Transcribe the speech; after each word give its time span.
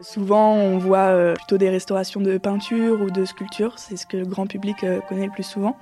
Souvent, 0.00 0.54
on 0.54 0.78
voit 0.78 1.08
euh, 1.08 1.34
plutôt 1.34 1.58
des 1.58 1.70
restaurations 1.70 2.20
de 2.20 2.38
peinture 2.38 3.00
ou 3.00 3.10
de 3.10 3.24
sculpture, 3.24 3.78
c'est 3.78 3.96
ce 3.96 4.06
que 4.06 4.16
le 4.16 4.26
grand 4.26 4.46
public 4.46 4.84
euh, 4.84 5.00
connaît 5.08 5.26
le 5.26 5.32
plus 5.32 5.42
souvent. 5.42 5.76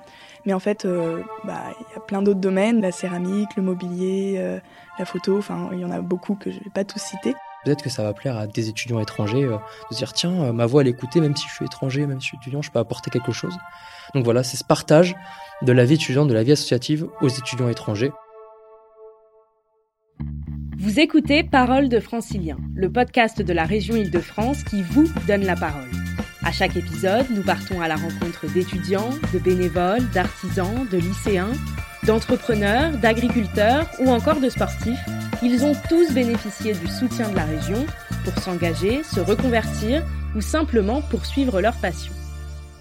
Mais 0.45 0.53
en 0.53 0.59
fait, 0.59 0.85
euh, 0.85 1.21
bah, 1.43 1.61
il 1.79 1.93
y 1.93 1.97
a 1.97 1.99
plein 1.99 2.23
d'autres 2.23 2.39
domaines, 2.39 2.81
la 2.81 2.91
céramique, 2.91 3.49
le 3.55 3.61
mobilier, 3.61 4.59
la 4.97 5.05
photo, 5.05 5.37
enfin, 5.37 5.69
il 5.73 5.79
y 5.79 5.85
en 5.85 5.91
a 5.91 6.01
beaucoup 6.01 6.35
que 6.35 6.49
je 6.49 6.57
ne 6.57 6.63
vais 6.63 6.69
pas 6.69 6.83
tous 6.83 6.99
citer. 6.99 7.35
Peut-être 7.63 7.83
que 7.83 7.89
ça 7.89 8.01
va 8.01 8.13
plaire 8.13 8.37
à 8.37 8.47
des 8.47 8.69
étudiants 8.69 8.99
étrangers 8.99 9.43
de 9.43 9.57
se 9.91 9.97
dire 9.97 10.13
tiens, 10.13 10.53
ma 10.53 10.65
voix 10.65 10.81
elle 10.81 10.87
est 10.87 10.91
écoutée, 10.91 11.19
même 11.19 11.35
si 11.35 11.47
je 11.49 11.53
suis 11.53 11.65
étranger, 11.65 12.07
même 12.07 12.21
si 12.21 12.27
je 12.27 12.29
suis 12.29 12.37
étudiant, 12.37 12.61
je 12.61 12.71
peux 12.71 12.79
apporter 12.79 13.11
quelque 13.11 13.33
chose. 13.33 13.57
Donc 14.15 14.23
voilà, 14.23 14.41
c'est 14.43 14.57
ce 14.57 14.63
partage 14.63 15.15
de 15.61 15.71
la 15.73 15.83
vie 15.83 15.95
étudiante, 15.95 16.29
de 16.29 16.33
la 16.33 16.43
vie 16.43 16.53
associative 16.53 17.07
aux 17.21 17.27
étudiants 17.27 17.67
étrangers. 17.67 18.11
Vous 20.79 20.99
écoutez 20.99 21.43
Parole 21.43 21.89
de 21.89 21.99
Francilien, 21.99 22.57
le 22.75 22.91
podcast 22.91 23.41
de 23.41 23.51
la 23.51 23.63
région 23.63 23.95
Île-de-France 23.95 24.63
qui 24.63 24.83
vous 24.83 25.07
donne 25.27 25.43
la 25.43 25.55
parole. 25.55 25.89
À 26.43 26.51
chaque 26.51 26.77
épisode, 26.77 27.25
nous 27.31 27.41
partons 27.41 27.81
à 27.81 27.87
la 27.87 27.95
rencontre 27.95 28.45
d'étudiants, 28.53 29.09
de 29.33 29.39
bénévoles, 29.39 30.07
d'artisans, 30.13 30.87
de 30.91 30.99
lycéens, 30.99 31.53
d'entrepreneurs, 32.05 32.95
d'agriculteurs 32.99 33.89
ou 33.99 34.09
encore 34.09 34.39
de 34.39 34.49
sportifs. 34.49 35.03
Ils 35.41 35.65
ont 35.65 35.73
tous 35.89 36.13
bénéficié 36.13 36.73
du 36.73 36.87
soutien 36.87 37.31
de 37.31 37.35
la 37.35 37.45
région 37.45 37.83
pour 38.23 38.37
s'engager, 38.37 39.01
se 39.01 39.19
reconvertir 39.19 40.05
ou 40.35 40.41
simplement 40.41 41.01
poursuivre 41.01 41.59
leur 41.59 41.75
passion. 41.77 42.13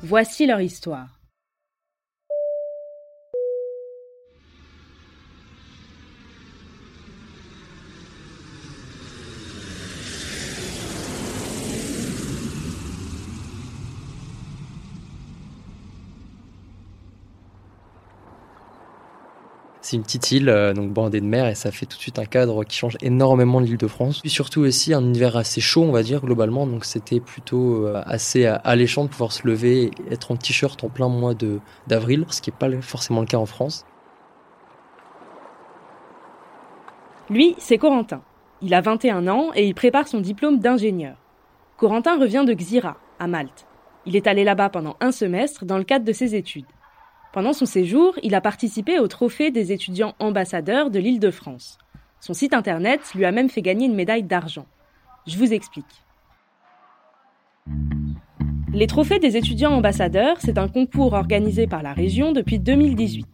Voici 0.02 0.46
leur 0.46 0.60
histoire. 0.60 1.16
C'est 19.87 19.95
une 19.95 20.02
petite 20.02 20.32
île, 20.32 20.48
euh, 20.48 20.73
donc 20.73 20.90
bordée 20.90 21.20
de 21.20 21.26
mer, 21.26 21.46
et 21.46 21.54
ça 21.54 21.70
fait 21.70 21.87
tout 21.87 21.96
de 21.96 22.02
suite 22.02 22.18
un 22.18 22.24
cadre 22.24 22.65
qui 22.65 22.76
change 22.76 22.96
énormément 23.02 23.60
l'île 23.60 23.76
de 23.76 23.87
France. 23.87 24.18
Puis 24.18 24.30
surtout 24.30 24.62
aussi 24.62 24.93
un 24.93 25.01
univers 25.01 25.37
assez 25.37 25.60
chaud, 25.60 25.84
on 25.84 25.93
va 25.93 26.02
dire, 26.02 26.23
globalement, 26.23 26.66
donc 26.66 26.84
c'était 26.84 27.20
plutôt 27.20 27.87
euh, 27.87 28.02
assez 28.04 28.46
alléchant 28.46 29.04
de 29.04 29.10
pouvoir 29.10 29.30
se 29.30 29.46
lever 29.46 29.84
et 29.84 30.12
être 30.12 30.32
en 30.32 30.37
t-shirt 30.37 30.82
en 30.82 30.88
plein 30.88 31.09
mois 31.09 31.34
d'avril, 31.87 32.26
ce 32.30 32.43
qui 32.43 32.51
n'est 32.51 32.56
pas 32.56 32.68
forcément 32.80 33.20
le 33.20 33.28
cas 33.28 33.37
en 33.37 33.46
France. 33.46 33.87
Lui, 37.30 37.54
c'est 37.59 37.78
Corentin. 37.78 38.23
Il 38.62 38.74
a 38.74 38.80
21 38.80 39.28
ans 39.28 39.50
et 39.54 39.68
il 39.68 39.74
prépare 39.76 40.09
son 40.09 40.18
diplôme 40.18 40.59
d'ingénieur. 40.59 41.15
Corentin 41.76 42.18
revient 42.18 42.43
de 42.45 42.54
Xira, 42.54 42.96
à 43.21 43.28
Malte. 43.28 43.68
Il 44.04 44.16
est 44.16 44.26
allé 44.26 44.43
là-bas 44.43 44.68
pendant 44.68 44.96
un 44.98 45.12
semestre 45.12 45.65
dans 45.65 45.78
le 45.78 45.84
cadre 45.84 46.04
de 46.04 46.12
ses 46.12 46.34
études. 46.34 46.66
Pendant 47.37 47.52
son 47.52 47.66
séjour, 47.66 48.18
il 48.23 48.34
a 48.34 48.40
participé 48.40 48.98
au 48.98 49.09
trophée 49.09 49.51
des 49.51 49.70
étudiants 49.70 50.15
ambassadeurs 50.20 50.90
de 50.90 50.98
l'île 50.98 51.20
de 51.20 51.30
France. 51.30 51.76
Son 52.18 52.32
site 52.32 52.54
internet 52.54 53.12
lui 53.15 53.26
a 53.26 53.30
même 53.30 53.51
fait 53.51 53.60
gagner 53.60 53.84
une 53.84 53.95
médaille 53.95 54.23
d'argent. 54.23 54.65
Je 55.26 55.37
vous 55.37 55.52
explique. 55.52 55.84
Les 58.73 58.87
trophées 58.87 59.18
des 59.18 59.37
étudiants 59.37 59.74
ambassadeurs, 59.74 60.38
c'est 60.40 60.56
un 60.56 60.66
concours 60.66 61.12
organisé 61.12 61.66
par 61.66 61.82
la 61.82 61.93
région 61.93 62.32
depuis 62.32 62.59
2018. 62.59 63.26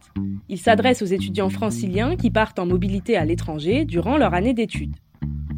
Il 0.49 0.57
s'adresse 0.57 1.01
aux 1.01 1.05
étudiants 1.05 1.49
franciliens 1.49 2.17
qui 2.17 2.29
partent 2.29 2.59
en 2.59 2.65
mobilité 2.65 3.15
à 3.15 3.23
l'étranger 3.23 3.85
durant 3.85 4.17
leur 4.17 4.33
année 4.33 4.53
d'études. 4.53 4.97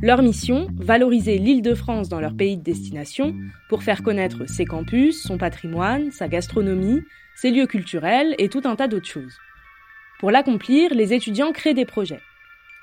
Leur 0.03 0.21
mission, 0.21 0.67
valoriser 0.75 1.39
l'île 1.39 1.63
de 1.63 1.73
France 1.73 2.09
dans 2.09 2.19
leur 2.19 2.35
pays 2.35 2.57
de 2.57 2.63
destination 2.63 3.33
pour 3.69 3.81
faire 3.81 4.03
connaître 4.03 4.47
ses 4.47 4.65
campus, 4.65 5.23
son 5.23 5.39
patrimoine, 5.39 6.11
sa 6.11 6.27
gastronomie, 6.27 7.01
ses 7.35 7.51
lieux 7.51 7.67
culturels 7.67 8.35
et 8.37 8.49
tout 8.49 8.61
un 8.65 8.75
tas 8.75 8.87
d'autres 8.87 9.07
choses. 9.07 9.37
Pour 10.19 10.31
l'accomplir, 10.31 10.93
les 10.93 11.13
étudiants 11.13 11.51
créent 11.51 11.73
des 11.73 11.85
projets. 11.85 12.21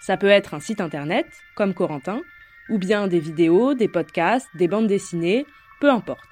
Ça 0.00 0.16
peut 0.16 0.28
être 0.28 0.54
un 0.54 0.60
site 0.60 0.80
internet, 0.80 1.26
comme 1.54 1.74
Corentin, 1.74 2.20
ou 2.68 2.78
bien 2.78 3.08
des 3.08 3.20
vidéos, 3.20 3.74
des 3.74 3.88
podcasts, 3.88 4.48
des 4.54 4.68
bandes 4.68 4.86
dessinées, 4.86 5.46
peu 5.80 5.90
importe. 5.90 6.28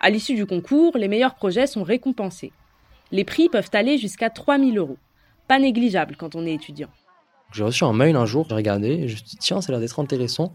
À 0.00 0.10
l'issue 0.10 0.34
du 0.34 0.46
concours, 0.46 0.96
les 0.96 1.08
meilleurs 1.08 1.34
projets 1.34 1.66
sont 1.66 1.82
récompensés. 1.82 2.52
Les 3.10 3.24
prix 3.24 3.48
peuvent 3.48 3.70
aller 3.72 3.98
jusqu'à 3.98 4.30
3000 4.30 4.78
euros. 4.78 4.98
Pas 5.46 5.58
négligeable 5.58 6.16
quand 6.16 6.34
on 6.34 6.46
est 6.46 6.54
étudiant. 6.54 6.90
J'ai 7.52 7.64
reçu 7.64 7.84
un 7.84 7.92
mail 7.92 8.16
un 8.16 8.24
jour, 8.24 8.46
j'ai 8.48 8.54
regardé, 8.54 8.96
je 9.08 9.12
me 9.12 9.16
suis 9.16 9.22
dit, 9.22 9.36
tiens, 9.36 9.60
ça 9.60 9.68
a 9.68 9.72
l'air 9.72 9.80
d'être 9.80 10.00
intéressant. 10.00 10.54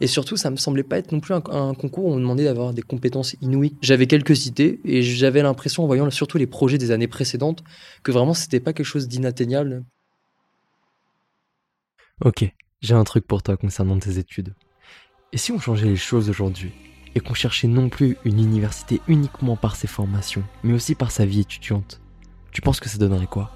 Et 0.00 0.06
surtout, 0.06 0.36
ça 0.36 0.50
me 0.50 0.56
semblait 0.56 0.82
pas 0.82 0.98
être 0.98 1.12
non 1.12 1.20
plus 1.20 1.34
un, 1.34 1.40
concours 1.40 2.06
où 2.06 2.12
on 2.12 2.18
demandait 2.18 2.44
d'avoir 2.44 2.74
des 2.74 2.82
compétences 2.82 3.36
inouïes. 3.40 3.76
J'avais 3.80 4.06
quelques 4.06 4.46
idées 4.46 4.80
et 4.84 5.02
j'avais 5.02 5.42
l'impression, 5.42 5.84
en 5.84 5.86
voyant 5.86 6.10
surtout 6.10 6.38
les 6.38 6.46
projets 6.46 6.78
des 6.78 6.90
années 6.90 7.08
précédentes, 7.08 7.62
que 8.02 8.12
vraiment 8.12 8.34
c'était 8.34 8.60
pas 8.60 8.72
quelque 8.72 8.86
chose 8.86 9.08
d'inatteignable. 9.08 9.84
Ok, 12.24 12.44
j'ai 12.80 12.94
un 12.94 13.04
truc 13.04 13.26
pour 13.26 13.42
toi 13.42 13.56
concernant 13.56 13.98
tes 13.98 14.18
études. 14.18 14.54
Et 15.32 15.36
si 15.36 15.52
on 15.52 15.58
changeait 15.58 15.86
les 15.86 15.96
choses 15.96 16.30
aujourd'hui 16.30 16.72
et 17.14 17.20
qu'on 17.20 17.34
cherchait 17.34 17.68
non 17.68 17.88
plus 17.88 18.16
une 18.24 18.38
université 18.38 19.00
uniquement 19.08 19.56
par 19.56 19.76
ses 19.76 19.86
formations, 19.86 20.44
mais 20.62 20.74
aussi 20.74 20.94
par 20.94 21.10
sa 21.10 21.24
vie 21.24 21.40
étudiante, 21.40 22.00
tu 22.52 22.60
penses 22.60 22.80
que 22.80 22.88
ça 22.88 22.98
donnerait 22.98 23.26
quoi? 23.26 23.52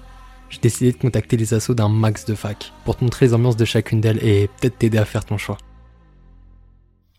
J'ai 0.49 0.59
décidé 0.59 0.91
de 0.91 0.97
contacter 0.97 1.37
les 1.37 1.53
assos 1.53 1.75
d'un 1.75 1.89
max 1.89 2.25
de 2.25 2.33
fac 2.33 2.73
pour 2.83 2.97
te 2.97 3.03
montrer 3.03 3.27
les 3.27 3.33
ambiances 3.33 3.55
de 3.55 3.65
chacune 3.65 4.01
d'elles 4.01 4.23
et 4.25 4.47
peut-être 4.47 4.77
t'aider 4.77 4.97
à 4.97 5.05
faire 5.05 5.23
ton 5.23 5.37
choix. 5.37 5.57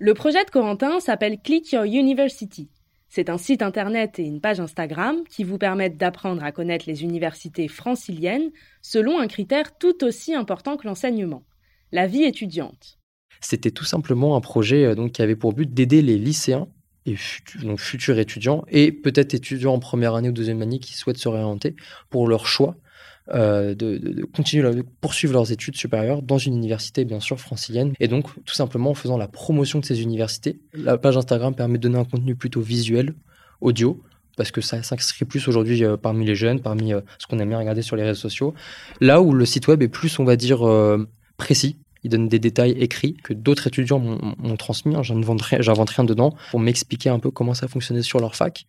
Le 0.03 0.15
projet 0.15 0.43
de 0.47 0.51
Corentin 0.51 0.99
s'appelle 0.99 1.37
Click 1.45 1.73
Your 1.73 1.85
University. 1.85 2.71
C'est 3.11 3.29
un 3.29 3.37
site 3.37 3.61
internet 3.61 4.19
et 4.19 4.23
une 4.23 4.41
page 4.41 4.59
Instagram 4.59 5.19
qui 5.29 5.45
vous 5.45 5.59
permettent 5.59 5.99
d'apprendre 5.99 6.43
à 6.43 6.53
connaître 6.53 6.87
les 6.89 7.03
universités 7.03 7.69
franciliennes 7.69 8.51
selon 8.81 9.19
un 9.19 9.27
critère 9.27 9.77
tout 9.77 10.03
aussi 10.03 10.35
important 10.35 10.79
que 10.79 10.87
l'enseignement, 10.87 11.43
la 11.93 12.07
vie 12.07 12.23
étudiante. 12.23 12.99
C'était 13.43 13.73
tout 13.73 13.85
simplement 13.85 14.37
un 14.37 14.41
projet 14.41 14.87
euh, 14.87 14.95
donc, 14.95 15.13
qui 15.13 15.21
avait 15.21 15.37
pour 15.37 15.53
but 15.53 15.71
d'aider 15.71 16.01
les 16.01 16.17
lycéens 16.17 16.69
et 17.05 17.17
donc 17.63 17.79
futurs 17.79 18.19
étudiants 18.19 18.65
et 18.69 18.93
peut-être 18.93 19.35
étudiants 19.35 19.75
en 19.75 19.81
première 19.81 20.15
année 20.15 20.31
ou 20.31 20.33
deuxième 20.33 20.63
année 20.63 20.79
qui 20.79 20.95
souhaitent 20.95 21.19
se 21.19 21.29
réorienter 21.29 21.77
pour 22.09 22.27
leur 22.27 22.47
choix 22.47 22.75
euh, 23.33 23.75
de, 23.75 24.25
continuer, 24.35 24.75
de 24.75 24.85
poursuivre 25.01 25.33
leurs 25.33 25.53
études 25.53 25.77
supérieures 25.77 26.23
dans 26.23 26.39
une 26.39 26.55
université, 26.55 27.05
bien 27.05 27.21
sûr, 27.21 27.39
francilienne. 27.39 27.93
Et 28.01 28.09
donc, 28.09 28.27
tout 28.45 28.55
simplement 28.55 28.91
en 28.91 28.95
faisant 28.95 29.17
la 29.17 29.29
promotion 29.29 29.79
de 29.79 29.85
ces 29.85 30.03
universités. 30.03 30.59
La 30.75 30.99
page 30.99 31.17
Instagram 31.17 31.55
permet 31.55 31.79
de 31.79 31.83
donner 31.83 31.99
un 31.99 32.05
contenu 32.05 32.35
plutôt 32.35 32.61
visuel, 32.61 33.15
audio, 33.61 34.03
parce 34.37 34.51
que 34.51 34.61
ça 34.61 34.83
s'inscrit 34.83 35.25
plus 35.25 35.47
aujourd'hui 35.49 35.85
euh, 35.85 35.97
parmi 35.97 36.25
les 36.25 36.35
jeunes, 36.35 36.61
parmi 36.61 36.93
euh, 36.93 37.01
ce 37.19 37.27
qu'on 37.27 37.39
aime 37.39 37.49
bien 37.49 37.59
regarder 37.59 37.83
sur 37.83 37.97
les 37.97 38.03
réseaux 38.03 38.21
sociaux. 38.21 38.55
Là 39.01 39.21
où 39.21 39.33
le 39.33 39.45
site 39.45 39.69
web 39.69 39.83
est 39.83 39.89
plus, 39.89 40.19
on 40.19 40.25
va 40.25 40.37
dire, 40.37 40.67
précis. 41.37 41.77
Il 42.03 42.11
donne 42.11 42.29
des 42.29 42.39
détails 42.39 42.73
écrits 42.73 43.15
que 43.23 43.35
d'autres 43.35 43.67
étudiants 43.67 43.99
m'ont 43.99 44.57
transmis. 44.57 44.97
Hein. 44.97 45.03
J'invente 45.03 45.43
rien 45.91 46.05
dedans 46.05 46.35
pour 46.51 46.59
m'expliquer 46.59 47.11
un 47.11 47.19
peu 47.19 47.31
comment 47.31 47.55
ça 47.55 47.69
fonctionnait 47.69 48.03
sur 48.03 48.21
leur 48.21 48.35
fac. 48.35 48.67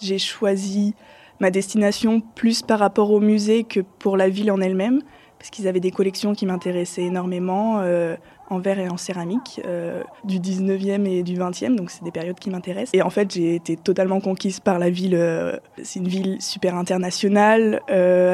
J'ai 0.00 0.18
choisi 0.18 0.94
ma 1.40 1.50
destination 1.50 2.20
plus 2.34 2.62
par 2.62 2.78
rapport 2.78 3.10
au 3.10 3.20
musée 3.20 3.64
que 3.64 3.80
pour 3.80 4.16
la 4.16 4.28
ville 4.28 4.50
en 4.50 4.60
elle-même, 4.60 5.00
parce 5.40 5.48
qu'ils 5.48 5.66
avaient 5.68 5.80
des 5.80 5.90
collections 5.90 6.34
qui 6.34 6.44
m'intéressaient 6.44 7.04
énormément, 7.04 7.80
euh, 7.80 8.14
en 8.50 8.58
verre 8.58 8.78
et 8.78 8.90
en 8.90 8.98
céramique, 8.98 9.62
euh, 9.64 10.02
du 10.24 10.38
19e 10.38 11.06
et 11.06 11.22
du 11.22 11.38
20e, 11.38 11.76
donc 11.76 11.90
c'est 11.90 12.04
des 12.04 12.10
périodes 12.10 12.38
qui 12.38 12.50
m'intéressent. 12.50 12.90
Et 12.92 13.00
en 13.00 13.08
fait, 13.08 13.32
j'ai 13.32 13.54
été 13.54 13.76
totalement 13.76 14.20
conquise 14.20 14.60
par 14.60 14.78
la 14.78 14.90
ville. 14.90 15.14
Euh, 15.14 15.56
c'est 15.82 16.00
une 16.00 16.08
ville 16.08 16.36
super 16.42 16.76
internationale, 16.76 17.80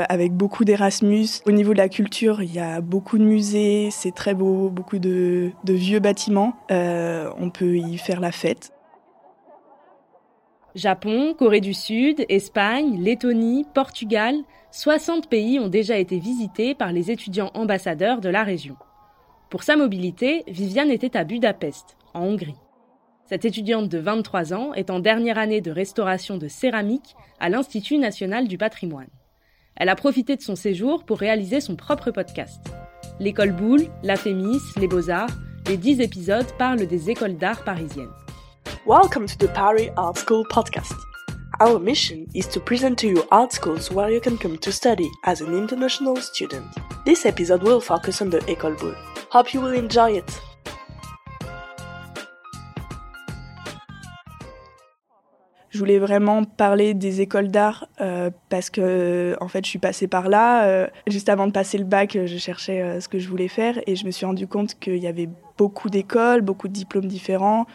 avec 0.09 0.32
beaucoup 0.32 0.64
d'Erasmus. 0.64 1.29
Au 1.47 1.52
niveau 1.52 1.75
de 1.75 1.79
la 1.79 1.88
culture, 1.88 2.43
il 2.43 2.52
y 2.52 2.59
a 2.59 2.81
beaucoup 2.81 3.19
de 3.19 3.25
musées, 3.25 3.91
c'est 3.93 4.14
très 4.14 4.35
beau, 4.35 4.69
beaucoup 4.69 4.99
de, 4.99 5.52
de 5.62 5.73
vieux 5.75 6.00
bâtiments. 6.00 6.55
on 6.70 7.50
peut 7.50 7.76
y 7.76 7.99
faire 7.99 8.20
la 8.20 8.32
fête. 8.32 8.73
Japon, 10.76 11.32
Corée 11.32 11.62
du 11.62 11.73
Sud, 11.73 12.26
Espagne, 12.28 13.02
Lettonie, 13.02 13.64
Portugal, 13.73 14.37
60 14.73 15.26
pays 15.26 15.58
ont 15.58 15.69
déjà 15.69 15.96
été 15.96 16.19
visités 16.19 16.75
par 16.75 16.93
les 16.93 17.11
étudiants 17.11 17.50
ambassadeurs 17.55 18.20
de 18.20 18.28
la 18.28 18.44
région. 18.44 18.76
Pour 19.49 19.62
sa 19.62 19.75
mobilité, 19.75 20.44
Viviane 20.49 20.90
était 20.90 21.17
à 21.17 21.25
Budapest, 21.25 21.96
en 22.12 22.25
Hongrie. 22.25 22.61
Cette 23.25 23.46
étudiante 23.46 23.88
de 23.88 23.96
23 23.96 24.52
ans 24.52 24.75
est 24.75 24.90
en 24.90 25.00
dernière 25.00 25.38
année 25.38 25.62
de 25.62 25.70
restauration 25.70 26.37
de 26.37 26.46
céramique 26.46 27.17
à 27.40 27.49
l'Institut 27.49 27.96
national 27.96 28.46
du 28.46 28.58
patrimoine. 28.58 29.08
Elle 29.76 29.88
a 29.88 29.96
profité 29.96 30.37
de 30.37 30.43
son 30.43 30.56
séjour 30.56 31.05
pour 31.05 31.20
réaliser 31.20 31.62
son 31.62 31.76
propre 31.76 32.11
podcast. 32.11 32.61
L'école 33.19 33.52
Boulle, 33.52 33.87
la 34.02 34.17
Fémis, 34.17 34.61
les 34.78 34.88
Beaux-Arts, 34.88 35.38
les 35.69 35.78
10 35.78 36.02
épisodes 36.02 36.52
parlent 36.58 36.87
des 36.87 37.08
écoles 37.08 37.38
d'art 37.38 37.64
parisiennes. 37.64 38.12
Welcome 38.87 39.27
to 39.27 39.39
the 39.39 39.49
Paris 39.49 39.91
Art 39.97 40.19
School 40.19 40.45
podcast. 40.45 40.95
Our 41.61 41.79
mission 41.79 42.27
is 42.35 42.47
to 42.49 42.61
present 42.61 42.99
to 42.99 43.07
you 43.09 43.25
art 43.31 43.53
schools 43.53 43.91
where 43.91 44.11
you 44.11 44.21
can 44.21 44.37
come 44.39 44.59
to 44.59 44.73
study 44.73 45.11
as 45.25 45.41
an 45.41 45.57
international 45.57 46.17
student. 46.17 46.67
This 47.05 47.27
episode 47.27 47.63
will 47.63 47.81
focus 47.81 48.21
on 48.23 48.31
the 48.31 48.39
Ecole 48.51 48.75
Boulle. 48.75 48.95
Hope 49.31 49.55
you 49.55 49.61
will 49.61 49.73
enjoy 49.73 50.19
it. 50.19 50.41
Je 55.71 55.79
voulais 55.79 55.99
vraiment 55.99 56.45
parler 56.45 56.95
des 56.95 57.21
écoles 57.21 57.49
d'art 57.49 57.87
euh, 58.01 58.31
parce 58.49 58.71
que 58.71 58.81
euh, 58.81 59.37
en 59.43 59.49
fait 59.49 59.65
je 59.65 59.71
suis 59.71 59.79
passée 59.79 60.09
par 60.09 60.29
là. 60.29 60.65
Euh, 60.65 60.87
juste 61.07 61.29
avant 61.29 61.47
de 61.47 61.53
passer 61.53 61.77
le 61.77 61.85
bac, 61.85 62.17
je 62.25 62.39
cherchais 62.39 63.01
ce 63.01 63.09
que 63.09 63.19
je 63.19 63.29
voulais 63.29 63.49
faire 63.49 63.79
et 63.87 63.95
je 63.95 64.07
me 64.07 64.11
suis 64.11 64.25
rendu 64.25 64.47
compte 64.47 64.79
qu'il 64.79 64.97
y 64.97 65.07
avait 65.07 65.29
beaucoup 65.58 65.91
d'écoles, 65.91 66.43
beaucoup 66.43 66.69
de 66.69 66.73
diplômes 66.73 67.06
différents 67.06 67.67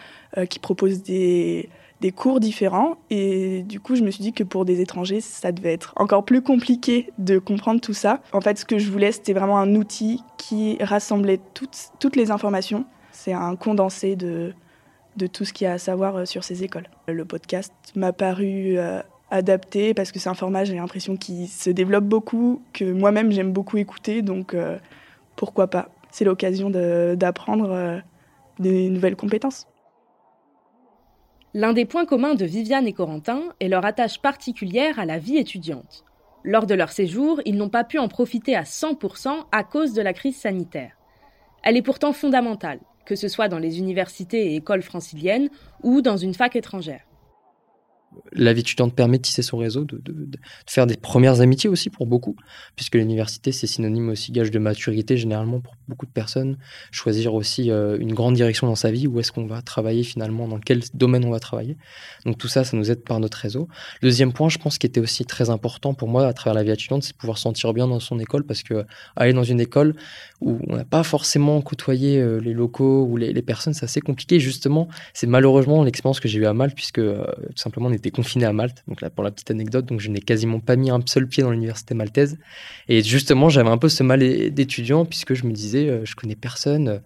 qui 0.50 0.60
proposent 0.60 1.04
des, 1.04 1.70
des 2.02 2.12
cours 2.12 2.40
différents. 2.40 2.98
Et 3.10 3.64
du 3.64 3.80
coup, 3.80 3.96
je 3.96 4.02
me 4.02 4.12
suis 4.12 4.24
dit 4.24 4.34
que 4.34 4.44
pour 4.44 4.66
des 4.66 4.82
étrangers, 4.82 5.22
ça 5.22 5.52
devait 5.52 5.74
être 5.74 5.94
encore 5.96 6.26
plus 6.26 6.42
compliqué 6.42 7.12
de 7.18 7.40
comprendre 7.40 7.80
tout 7.80 7.94
ça. 7.94 8.22
En 8.34 8.42
fait, 8.42 8.58
ce 8.58 8.66
que 8.66 8.80
je 8.80 8.90
voulais, 8.90 9.12
c'était 9.12 9.34
vraiment 9.34 9.60
un 9.60 9.76
outil 9.76 10.24
qui 10.38 10.78
rassemblait 10.84 11.40
toutes, 11.54 11.92
toutes 12.00 12.16
les 12.16 12.32
informations. 12.32 12.86
C'est 13.12 13.34
un 13.34 13.56
condensé 13.56 14.16
de, 14.16 14.54
de 15.18 15.28
tout 15.28 15.46
ce 15.46 15.54
qu'il 15.54 15.66
y 15.66 15.68
a 15.68 15.74
à 15.74 15.78
savoir 15.78 16.16
euh, 16.16 16.26
sur 16.26 16.44
ces 16.44 16.64
écoles. 16.64 16.88
Le 17.08 17.26
podcast 17.26 17.74
m'a 17.96 18.14
paru 18.14 18.78
euh, 18.78 19.02
adapté 19.30 19.94
parce 19.94 20.12
que 20.12 20.20
c'est 20.20 20.30
un 20.30 20.34
format, 20.34 20.64
j'ai 20.64 20.76
l'impression, 20.76 21.18
qui 21.18 21.48
se 21.48 21.70
développe 21.70 22.06
beaucoup, 22.06 22.62
que 22.74 22.92
moi-même 22.92 23.32
j'aime 23.32 23.52
beaucoup 23.52 23.78
écouter, 23.78 24.22
donc 24.22 24.54
euh, 24.54 24.78
pourquoi 25.36 25.68
pas. 25.68 25.90
C'est 26.12 26.26
l'occasion 26.26 26.70
d'apprendre 26.70 28.02
des 28.60 28.90
nouvelles 28.90 29.16
compétences. 29.16 29.68
L'un 31.54 31.74
des 31.74 31.86
points 31.86 32.06
communs 32.06 32.36
de 32.36 32.46
Viviane 32.46 32.88
et 32.88 32.94
Corentin 32.94 33.42
est 33.60 33.68
leur 33.68 33.86
attache 33.86 34.22
particulière 34.22 35.00
à 35.00 35.06
la 35.06 35.18
vie 35.18 35.38
étudiante. 35.38 36.06
Lors 36.44 36.66
de 36.66 36.74
leur 36.74 36.92
séjour, 36.92 37.42
ils 37.46 37.58
n'ont 37.58 37.70
pas 37.70 37.84
pu 37.84 38.00
en 38.00 38.08
profiter 38.08 38.56
à 38.56 38.64
100% 38.64 39.30
à 39.52 39.64
cause 39.64 39.94
de 39.94 40.02
la 40.02 40.14
crise 40.14 40.38
sanitaire. 40.38 40.94
Elle 41.64 41.78
est 41.78 41.82
pourtant 41.82 42.14
fondamentale, 42.14 42.80
que 43.06 43.16
ce 43.16 43.28
soit 43.28 43.50
dans 43.50 43.60
les 43.60 43.80
universités 43.80 44.52
et 44.52 44.56
écoles 44.56 44.82
franciliennes 44.82 45.50
ou 45.84 46.02
dans 46.02 46.18
une 46.18 46.34
fac 46.34 46.56
étrangère 46.56 47.06
la 48.34 48.54
vie 48.54 48.62
étudiante 48.62 48.96
permet 48.96 49.18
de 49.18 49.24
tisser 49.24 49.42
son 49.42 49.58
réseau, 49.58 49.84
de, 49.86 50.02
faire 50.66 50.88
des 50.88 50.96
premières 50.96 51.42
amitiés 51.42 51.70
aussi 51.70 51.90
pour 51.90 52.06
beaucoup, 52.06 52.36
puisque 52.76 52.96
l'université, 52.96 53.52
c'est 53.52 53.68
synonyme 53.68 54.10
aussi 54.10 54.32
gage 54.32 54.52
de 54.52 54.60
maturité 54.60 55.18
généralement 55.18 55.60
pour 55.60 55.76
beaucoup 55.88 56.06
de 56.06 56.12
personnes. 56.12 56.58
Choisir 56.92 57.34
aussi 57.34 57.72
euh, 57.72 57.98
une 58.00 58.14
grande 58.14 58.36
direction 58.36 58.68
dans 58.68 58.76
sa 58.76 58.92
vie, 58.92 59.08
où 59.08 59.20
est-ce 59.20 59.32
qu'on 59.32 59.46
va 59.46 59.62
travailler 59.62 60.04
finalement, 60.04 60.48
dans 60.48 60.60
quel 60.60 60.82
domaine 60.94 61.26
on 61.26 61.32
va 61.32 61.40
travailler. 61.40 61.78
Donc 62.26 62.38
tout 62.38 62.48
ça, 62.48 62.64
ça 62.64 62.78
nous 62.78 62.90
aide 62.92 63.04
par 63.04 63.20
notre 63.20 63.38
réseau. 63.38 63.68
Deuxième 64.02 64.34
point, 64.34 64.50
je 64.50 64.58
pense, 64.58 64.78
qui 64.78 64.88
était 64.88 65.02
aussi 65.02 65.26
très 65.26 65.50
important 65.50 65.94
pour 65.94 66.08
moi 66.08 66.28
à 66.28 66.34
travers 66.34 66.54
la 66.54 66.64
vie 66.64 66.72
étudiante, 66.72 67.04
c'est 67.04 67.16
pouvoir 67.16 67.38
sentir 67.38 67.74
bien 67.74 67.88
dans 67.88 68.00
son 68.00 68.20
école, 68.20 68.44
parce 68.46 68.64
que 68.64 68.86
aller 69.16 69.34
dans 69.34 69.44
une 69.44 69.60
école 69.60 69.96
où 70.40 70.60
on 70.68 70.76
n'a 70.76 70.86
pas 70.86 71.04
forcément 71.04 71.62
côtoyé 71.62 72.20
euh, 72.20 72.40
les 72.40 72.54
locaux 72.54 73.06
ou 73.06 73.18
les, 73.18 73.42
personnes, 73.42 73.74
c'est 73.74 73.86
assez 73.86 74.02
compliqué. 74.02 74.40
Justement, 74.40 74.88
c'est 75.14 75.28
malheureusement 75.28 75.84
l'expérience 75.84 76.20
que 76.20 76.28
j'ai 76.28 76.40
eue 76.40 76.46
à 76.46 76.54
Malte, 76.54 76.76
puisque 76.76 77.00
euh, 77.00 77.26
tout 77.48 77.58
simplement 77.58 77.88
on 77.88 77.92
était 78.02 78.12
confiné 78.12 78.46
à 78.46 78.54
Malte. 78.54 78.84
Donc 78.88 79.02
là, 79.02 79.10
pour 79.10 79.24
la 79.24 79.32
petite 79.32 79.52
anecdote, 79.52 79.86
donc 79.86 80.00
je 80.00 80.10
n'ai 80.10 80.20
quasiment 80.20 80.60
pas 80.60 80.76
mis 80.76 80.90
un 80.90 81.00
seul 81.06 81.28
pied 81.28 81.44
dans 81.44 81.52
l'université 81.52 81.94
maltaise. 81.94 82.38
Et 82.88 83.04
justement, 83.04 83.50
j'avais 83.50 83.70
un 83.70 83.78
peu 83.78 83.90
ce 83.90 84.04
mal 84.04 84.20
d'étudiant 84.52 85.06
puisque 85.06 85.34
je 85.34 85.46
me 85.46 85.52
disais, 85.52 85.88
euh, 85.88 86.06
je 86.06 86.16
connais 86.16 86.36
personne. 86.36 86.88
Euh, 86.88 87.00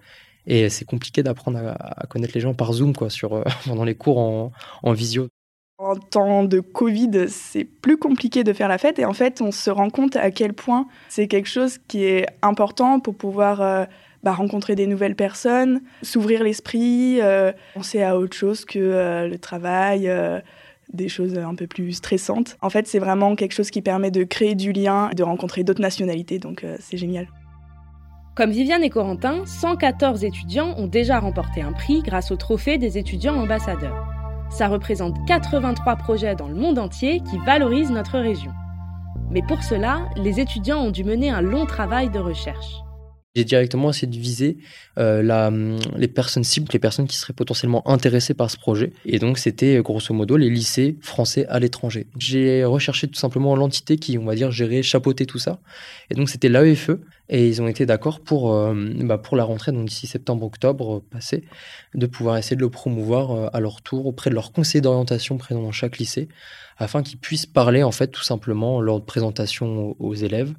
et 0.48 0.70
c'est 0.70 0.86
compliqué 0.86 1.24
d'apprendre 1.24 1.58
à, 1.60 2.06
connaître 2.08 2.34
les 2.36 2.42
gens 2.42 2.54
par 2.54 2.72
Zoom, 2.72 2.96
quoi, 2.96 3.10
sur, 3.10 3.34
euh, 3.34 3.44
pendant 3.66 3.84
les 3.84 3.96
cours 3.96 4.20
en, 4.20 4.52
en 4.84 4.94
visio. 4.94 5.28
En 5.78 5.96
temps 5.96 6.44
de 6.44 6.62
Covid, 6.62 7.28
c'est 7.28 7.66
plus 7.66 7.98
compliqué 7.98 8.44
de 8.44 8.54
faire 8.54 8.70
la 8.70 8.78
fête 8.78 8.98
et 8.98 9.06
en 9.06 9.14
fait, 9.14 9.42
on 9.42 9.52
se 9.52 9.70
rend 9.70 9.90
compte 9.90 10.16
à 10.16 10.32
quel 10.32 10.54
point 10.54 10.88
c'est 11.10 11.28
quelque 11.28 11.50
chose 11.50 11.80
qui 11.90 12.06
est 12.06 12.28
important 12.42 13.02
pour 13.02 13.16
pouvoir 13.16 13.88
bah, 14.24 14.32
rencontrer 14.32 14.76
des 14.76 14.88
nouvelles 14.88 15.18
personnes, 15.18 15.82
s'ouvrir 16.02 16.44
l'esprit, 16.44 17.20
penser 17.74 18.04
à 18.04 18.18
autre 18.18 18.38
chose 18.38 18.64
que 18.64 19.28
le 19.30 19.38
travail, 19.38 20.10
des 20.94 21.10
choses 21.10 21.38
un 21.38 21.56
peu 21.56 21.68
plus 21.68 21.94
stressantes. 21.94 22.58
En 22.62 22.70
fait, 22.70 22.88
c'est 22.88 23.00
vraiment 23.00 23.36
quelque 23.36 23.54
chose 23.54 23.72
qui 23.72 23.82
permet 23.82 24.12
de 24.12 24.24
créer 24.24 24.56
du 24.56 24.72
lien, 24.72 25.10
de 25.16 25.24
rencontrer 25.24 25.64
d'autres 25.64 25.82
nationalités, 25.82 26.40
donc 26.40 26.64
euh, 26.64 26.78
c'est 26.80 26.98
génial. 26.98 27.28
Comme 28.36 28.52
Viviane 28.52 28.84
et 28.84 28.90
Corentin, 28.90 29.46
114 29.46 30.26
étudiants 30.26 30.76
ont 30.78 30.88
déjà 30.88 31.20
remporté 31.20 31.62
un 31.62 31.72
prix 31.72 32.02
grâce 32.02 32.32
au 32.32 32.36
trophée 32.36 32.78
des 32.78 32.98
étudiants 32.98 33.36
ambassadeurs. 33.36 34.06
Ça 34.50 34.68
représente 34.68 35.16
83 35.26 35.96
projets 35.96 36.36
dans 36.36 36.50
le 36.50 36.56
monde 36.56 36.78
entier 36.78 37.22
qui 37.22 37.38
valorisent 37.40 37.92
notre 37.92 38.20
région. 38.20 38.52
Mais 39.32 39.42
pour 39.42 39.64
cela, 39.64 40.10
les 40.18 40.40
étudiants 40.40 40.82
ont 40.82 40.92
dû 40.92 41.04
mener 41.04 41.30
un 41.30 41.42
long 41.42 41.66
travail 41.66 42.10
de 42.10 42.20
recherche. 42.20 42.84
J'ai 43.36 43.44
directement 43.44 43.90
essayé 43.90 44.08
de 44.08 44.18
viser 44.18 44.58
euh, 44.98 45.48
hum, 45.48 45.78
les 45.98 46.08
personnes 46.08 46.44
cibles, 46.44 46.68
les 46.72 46.80
personnes 46.80 47.08
qui 47.08 47.18
seraient 47.18 47.34
potentiellement 47.34 47.88
intéressées 47.90 48.34
par 48.34 48.50
ce 48.50 48.58
projet. 48.58 48.94
Et 49.06 49.20
donc, 49.20 49.38
c'était 49.38 49.78
grosso 49.82 50.14
modo 50.14 50.38
les 50.38 50.50
lycées 50.50 50.98
français 51.02 51.46
à 51.48 51.60
l'étranger. 51.60 52.08
J'ai 52.18 52.64
recherché 52.64 53.08
tout 53.08 53.20
simplement 53.20 53.56
l'entité 53.56 53.98
qui, 53.98 54.18
on 54.18 54.26
va 54.26 54.36
dire, 54.36 54.52
gérait, 54.52 54.84
chapeautait 54.84 55.26
tout 55.26 55.40
ça. 55.40 55.60
Et 56.10 56.16
donc, 56.16 56.30
c'était 56.30 56.50
l'AEFE. 56.50 56.92
Et 57.28 57.48
ils 57.48 57.62
ont 57.62 57.68
été 57.68 57.86
d'accord 57.88 58.20
pour, 58.20 58.54
euh, 58.54 58.74
bah, 59.00 59.18
pour 59.18 59.36
la 59.36 59.44
rentrée, 59.44 59.72
donc 59.72 59.88
d'ici 59.88 60.06
septembre-octobre 60.06 61.02
passé, 61.10 61.44
de 61.96 62.06
pouvoir 62.06 62.38
essayer 62.38 62.56
de 62.56 62.62
le 62.62 62.70
promouvoir 62.70 63.32
euh, 63.32 63.48
à 63.52 63.60
leur 63.60 63.82
tour 63.82 64.06
auprès 64.06 64.30
de 64.30 64.36
leur 64.36 64.52
conseil 64.52 64.82
d'orientation 64.82 65.38
présent 65.38 65.62
dans 65.64 65.72
chaque 65.72 65.98
lycée 65.98 66.28
afin 66.78 67.04
qu'ils 67.04 67.18
puissent 67.18 67.46
parler 67.46 67.84
en 67.84 67.92
fait 67.92 68.08
tout 68.08 68.24
simplement 68.24 68.82
lors 68.82 69.00
de 69.00 69.06
présentation 69.06 69.96
aux, 70.00 70.14
élèves 70.14 70.54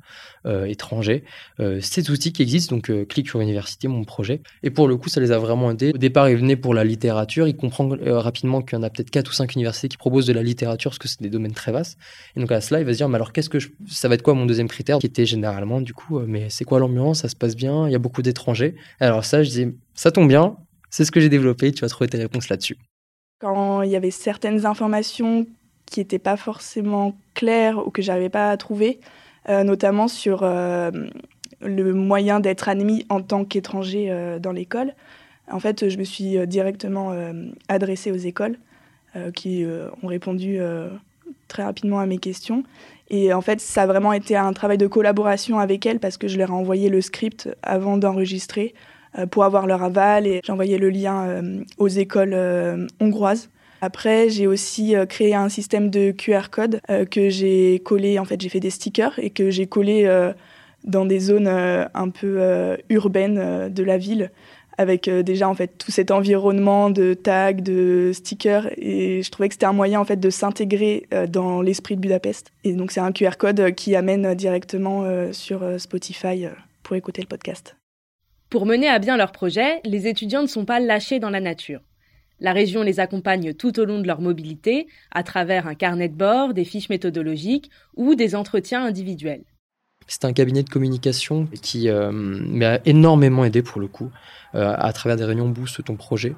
euh, 0.46 0.64
étrangers. 0.64 1.24
Euh, 1.60 1.80
ces 1.80 2.10
outils 2.10 2.32
qui 2.32 2.42
existent 2.42 2.74
donc 2.74 2.90
euh, 2.90 3.04
Click 3.04 3.28
sur 3.28 3.40
Université 3.40 3.88
mon 3.88 4.04
projet. 4.04 4.40
Et 4.62 4.70
pour 4.70 4.88
le 4.88 4.96
coup 4.96 5.08
ça 5.08 5.20
les 5.20 5.32
a 5.32 5.38
vraiment 5.38 5.70
aidés. 5.70 5.92
Au 5.94 5.98
départ 5.98 6.28
il 6.28 6.36
venait 6.36 6.56
pour 6.56 6.74
la 6.74 6.84
littérature. 6.84 7.48
Il 7.48 7.56
comprend 7.56 7.88
rapidement 7.88 8.62
qu'il 8.62 8.78
y 8.78 8.80
en 8.80 8.82
a 8.82 8.90
peut-être 8.90 9.10
quatre 9.10 9.30
ou 9.30 9.34
cinq 9.34 9.54
universités 9.54 9.88
qui 9.88 9.96
proposent 9.96 10.26
de 10.26 10.32
la 10.32 10.42
littérature 10.42 10.90
parce 10.90 10.98
que 10.98 11.08
c'est 11.08 11.22
des 11.22 11.30
domaines 11.30 11.54
très 11.54 11.72
vastes. 11.72 11.98
Et 12.36 12.40
donc 12.40 12.52
à 12.52 12.60
cela 12.60 12.80
il 12.80 12.86
va 12.86 12.92
se 12.92 12.98
dire 12.98 13.08
mais 13.08 13.16
alors 13.16 13.32
qu'est-ce 13.32 13.50
que 13.50 13.58
ça 13.88 14.08
va 14.08 14.14
être 14.14 14.22
quoi 14.22 14.34
mon 14.34 14.46
deuxième 14.46 14.68
critère? 14.68 14.98
Qui 14.98 15.06
était 15.06 15.26
généralement 15.26 15.80
du 15.80 15.94
coup 15.94 16.20
mais 16.20 16.48
c'est 16.50 16.64
quoi 16.64 16.78
l'ambiance? 16.78 17.20
Ça 17.20 17.28
se 17.28 17.36
passe 17.36 17.56
bien? 17.56 17.88
Il 17.88 17.92
y 17.92 17.96
a 17.96 17.98
beaucoup 17.98 18.22
d'étrangers? 18.22 18.74
Alors 19.00 19.24
ça 19.24 19.42
je 19.42 19.48
disais 19.48 19.74
ça 19.94 20.10
tombe 20.10 20.28
bien. 20.28 20.56
C'est 20.90 21.04
ce 21.04 21.10
que 21.10 21.20
j'ai 21.20 21.28
développé. 21.28 21.72
Tu 21.72 21.80
vas 21.80 21.88
trouver 21.88 22.08
tes 22.08 22.18
réponses 22.18 22.48
là-dessus. 22.48 22.78
Quand 23.38 23.82
il 23.82 23.90
y 23.90 23.96
avait 23.96 24.10
certaines 24.10 24.64
informations 24.64 25.46
qui 25.86 26.00
n'étaient 26.00 26.18
pas 26.18 26.36
forcément 26.36 27.16
claires 27.34 27.86
ou 27.86 27.90
que 27.90 28.02
j'arrivais 28.02 28.28
pas 28.28 28.50
à 28.50 28.56
trouver, 28.56 29.00
euh, 29.48 29.62
notamment 29.62 30.08
sur 30.08 30.40
euh, 30.42 30.90
le 31.60 31.94
moyen 31.94 32.40
d'être 32.40 32.68
admis 32.68 33.06
en 33.08 33.22
tant 33.22 33.44
qu'étranger 33.44 34.08
euh, 34.10 34.38
dans 34.38 34.52
l'école. 34.52 34.94
En 35.50 35.60
fait, 35.60 35.88
je 35.88 35.96
me 35.96 36.04
suis 36.04 36.44
directement 36.48 37.14
adressée 37.68 38.10
aux 38.10 38.16
écoles 38.16 38.58
qui 39.32 39.64
ont 40.02 40.08
répondu 40.08 40.58
très 41.46 41.62
rapidement 41.62 42.00
à 42.00 42.06
mes 42.06 42.18
questions. 42.18 42.64
Et 43.10 43.32
en 43.32 43.40
fait, 43.40 43.60
ça 43.60 43.82
a 43.82 43.86
vraiment 43.86 44.12
été 44.12 44.34
un 44.34 44.52
travail 44.52 44.76
de 44.76 44.88
collaboration 44.88 45.60
avec 45.60 45.86
elles 45.86 46.00
parce 46.00 46.16
que 46.16 46.26
je 46.26 46.36
leur 46.36 46.50
ai 46.50 46.52
envoyé 46.52 46.88
le 46.88 47.00
script 47.00 47.48
avant 47.62 47.96
d'enregistrer 47.96 48.74
pour 49.30 49.44
avoir 49.44 49.68
leur 49.68 49.84
aval 49.84 50.26
et 50.26 50.40
j'ai 50.42 50.50
envoyé 50.50 50.78
le 50.78 50.90
lien 50.90 51.40
aux 51.78 51.86
écoles 51.86 52.88
hongroises 52.98 53.48
après, 53.80 54.28
j'ai 54.28 54.46
aussi 54.46 54.96
euh, 54.96 55.06
créé 55.06 55.34
un 55.34 55.48
système 55.48 55.90
de 55.90 56.10
QR 56.10 56.48
code 56.50 56.80
euh, 56.90 57.04
que 57.04 57.28
j'ai 57.28 57.80
collé, 57.84 58.18
en 58.18 58.24
fait, 58.24 58.40
j'ai 58.40 58.48
fait 58.48 58.60
des 58.60 58.70
stickers 58.70 59.18
et 59.18 59.30
que 59.30 59.50
j'ai 59.50 59.66
collé 59.66 60.04
euh, 60.06 60.32
dans 60.84 61.04
des 61.04 61.18
zones 61.18 61.48
un 61.48 62.10
peu 62.10 62.76
urbaines 62.90 63.68
de 63.72 63.82
la 63.82 63.98
ville 63.98 64.30
avec 64.78 65.10
déjà 65.10 65.48
en 65.48 65.54
fait 65.54 65.78
tout 65.78 65.90
cet 65.90 66.12
environnement 66.12 66.90
de 66.90 67.14
tags, 67.14 67.54
de 67.54 68.12
stickers 68.14 68.68
et 68.76 69.20
je 69.22 69.30
trouvais 69.32 69.48
que 69.48 69.54
c'était 69.54 69.66
un 69.66 69.72
moyen 69.72 69.98
en 69.98 70.04
fait 70.04 70.18
de 70.20 70.30
s'intégrer 70.30 71.08
dans 71.28 71.60
l'esprit 71.60 71.96
de 71.96 72.00
Budapest. 72.00 72.52
Et 72.62 72.74
donc 72.74 72.92
c'est 72.92 73.00
un 73.00 73.10
QR 73.10 73.32
code 73.36 73.74
qui 73.74 73.96
amène 73.96 74.34
directement 74.34 75.04
sur 75.32 75.64
Spotify 75.80 76.46
pour 76.84 76.94
écouter 76.94 77.20
le 77.20 77.26
podcast. 77.26 77.74
Pour 78.48 78.64
mener 78.64 78.86
à 78.86 79.00
bien 79.00 79.16
leur 79.16 79.32
projet, 79.32 79.80
les 79.84 80.06
étudiants 80.06 80.42
ne 80.42 80.46
sont 80.46 80.66
pas 80.66 80.78
lâchés 80.78 81.18
dans 81.18 81.30
la 81.30 81.40
nature. 81.40 81.80
La 82.40 82.52
région 82.52 82.82
les 82.82 83.00
accompagne 83.00 83.54
tout 83.54 83.80
au 83.80 83.84
long 83.84 84.00
de 84.00 84.06
leur 84.06 84.20
mobilité 84.20 84.86
à 85.10 85.22
travers 85.22 85.66
un 85.66 85.74
carnet 85.74 86.08
de 86.08 86.14
bord, 86.14 86.52
des 86.54 86.64
fiches 86.64 86.88
méthodologiques 86.88 87.70
ou 87.96 88.14
des 88.14 88.34
entretiens 88.34 88.84
individuels. 88.84 89.44
C'est 90.06 90.24
un 90.24 90.32
cabinet 90.32 90.62
de 90.62 90.70
communication 90.70 91.48
qui 91.62 91.88
euh, 91.88 92.12
m'a 92.12 92.78
énormément 92.84 93.44
aidé 93.44 93.62
pour 93.62 93.80
le 93.80 93.88
coup 93.88 94.10
euh, 94.54 94.74
à 94.76 94.92
travers 94.92 95.16
des 95.16 95.24
réunions 95.24 95.48
Boost 95.48 95.82
ton 95.84 95.96
projet. 95.96 96.34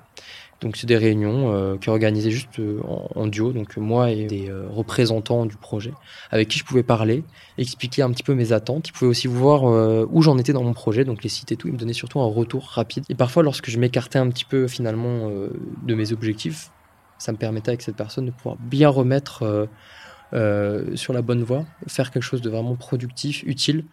Donc 0.60 0.76
c'est 0.76 0.88
des 0.88 0.96
réunions 0.96 1.54
euh, 1.54 1.76
qui 1.76 1.88
organisées 1.88 2.32
juste 2.32 2.58
euh, 2.58 2.80
en, 3.14 3.28
duo, 3.28 3.52
donc 3.52 3.76
moi 3.76 4.10
et 4.10 4.26
des 4.26 4.50
euh, 4.50 4.66
représentants 4.68 5.46
du 5.46 5.56
projet, 5.56 5.92
avec 6.32 6.48
qui 6.48 6.58
je 6.58 6.64
pouvais 6.64 6.82
parler, 6.82 7.22
expliquer 7.58 8.02
un 8.02 8.10
petit 8.10 8.24
peu 8.24 8.34
mes 8.34 8.52
attentes. 8.52 8.88
Ils 8.88 8.92
pouvaient 8.92 9.10
aussi 9.10 9.28
voir 9.28 9.62
où 10.10 10.22
j'en 10.22 10.36
étais 10.36 10.52
dans 10.52 10.64
mon 10.64 10.72
projet, 10.72 11.04
donc 11.04 11.22
les 11.22 11.28
sites 11.28 11.52
et 11.52 11.56
tout. 11.56 11.68
Ils 11.68 11.74
me 11.74 11.78
donnaient 11.78 11.92
surtout 11.92 12.20
un 12.20 12.26
retour 12.26 12.64
rapide. 12.64 13.04
Et 13.08 13.14
parfois, 13.14 13.42
lorsque 13.42 13.70
je 13.70 13.78
m'écartais 13.78 14.18
un 14.18 14.28
petit 14.28 14.44
peu 14.44 14.66
finalement 14.66 15.30
de 15.30 15.94
mes 15.94 16.12
objectifs, 16.12 16.70
ça 17.18 17.32
me 17.32 17.36
permettait 17.36 17.70
avec 17.70 17.82
cette 17.82 17.96
personne 17.96 18.26
de 18.26 18.30
pouvoir 18.30 18.56
bien 18.56 18.88
remettre 18.88 19.68
sur 20.32 21.12
la 21.12 21.22
bonne 21.22 21.42
voie, 21.42 21.66
faire 21.86 22.10
quelque 22.10 22.22
chose 22.22 22.42
de 22.42 22.50
vraiment 22.50 22.74
productif, 22.74 23.44
utile. 23.46 23.84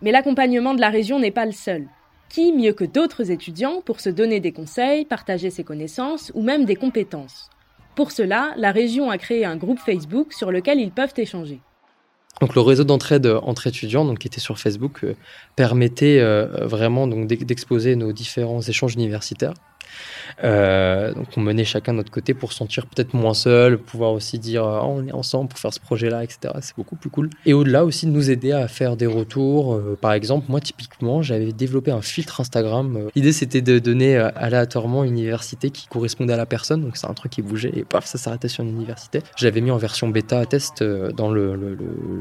Mais 0.00 0.12
l'accompagnement 0.12 0.74
de 0.74 0.80
la 0.80 0.90
région 0.90 1.18
n'est 1.18 1.30
pas 1.30 1.44
le 1.44 1.52
seul. 1.52 1.88
Qui 2.28 2.52
mieux 2.52 2.74
que 2.74 2.84
d'autres 2.84 3.30
étudiants 3.30 3.80
pour 3.80 4.00
se 4.00 4.10
donner 4.10 4.38
des 4.40 4.52
conseils, 4.52 5.06
partager 5.06 5.50
ses 5.50 5.64
connaissances 5.64 6.30
ou 6.34 6.42
même 6.42 6.66
des 6.66 6.76
compétences? 6.76 7.48
Pour 7.94 8.12
cela, 8.12 8.52
la 8.56 8.70
région 8.70 9.10
a 9.10 9.16
créé 9.16 9.46
un 9.46 9.56
groupe 9.56 9.78
Facebook 9.78 10.34
sur 10.34 10.52
lequel 10.52 10.78
ils 10.78 10.92
peuvent 10.92 11.14
échanger. 11.16 11.60
Donc 12.40 12.54
le 12.54 12.60
réseau 12.60 12.84
d'entraide 12.84 13.26
entre 13.42 13.66
étudiants, 13.66 14.04
donc 14.04 14.18
qui 14.18 14.28
était 14.28 14.40
sur 14.40 14.58
Facebook, 14.58 15.04
euh, 15.04 15.14
permettait 15.56 16.20
euh, 16.20 16.66
vraiment 16.66 17.06
donc 17.06 17.26
d'exposer 17.26 17.96
nos 17.96 18.12
différents 18.12 18.60
échanges 18.60 18.94
universitaires. 18.94 19.54
Euh, 20.44 21.12
donc 21.14 21.26
on 21.36 21.40
menait 21.40 21.64
chacun 21.64 21.92
de 21.92 21.98
notre 21.98 22.10
côté 22.10 22.34
pour 22.34 22.52
sentir 22.52 22.86
peut-être 22.86 23.14
moins 23.14 23.34
seul, 23.34 23.78
pouvoir 23.78 24.12
aussi 24.12 24.38
dire 24.38 24.64
oh, 24.64 24.86
on 24.86 25.06
est 25.06 25.12
ensemble 25.12 25.48
pour 25.48 25.58
faire 25.58 25.72
ce 25.72 25.80
projet-là, 25.80 26.24
etc. 26.24 26.54
C'est 26.60 26.76
beaucoup 26.76 26.96
plus 26.96 27.10
cool. 27.10 27.30
Et 27.46 27.52
au-delà 27.52 27.84
aussi 27.84 28.06
de 28.06 28.10
nous 28.10 28.30
aider 28.30 28.52
à 28.52 28.68
faire 28.68 28.96
des 28.96 29.06
retours. 29.06 29.74
Euh, 29.74 29.98
par 30.00 30.12
exemple, 30.12 30.46
moi 30.48 30.60
typiquement, 30.60 31.22
j'avais 31.22 31.52
développé 31.52 31.90
un 31.90 32.02
filtre 32.02 32.40
Instagram. 32.40 32.96
Euh, 32.96 33.08
l'idée 33.14 33.32
c'était 33.32 33.62
de 33.62 33.78
donner 33.78 34.16
aléatoirement 34.16 35.04
une 35.04 35.12
université 35.12 35.70
qui 35.70 35.88
correspondait 35.88 36.34
à 36.34 36.36
la 36.36 36.46
personne. 36.46 36.82
Donc 36.82 36.96
c'est 36.96 37.06
un 37.06 37.14
truc 37.14 37.32
qui 37.32 37.42
bougeait 37.42 37.72
et 37.74 37.84
paf, 37.84 38.06
ça 38.06 38.18
s'arrêtait 38.18 38.48
sur 38.48 38.64
une 38.64 38.70
université. 38.70 39.22
J'avais 39.36 39.60
mis 39.60 39.70
en 39.70 39.78
version 39.78 40.08
bêta 40.08 40.44
test 40.46 40.82
dans 40.82 41.30
le, 41.30 41.56